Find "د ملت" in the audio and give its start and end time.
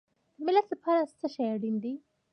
0.35-0.65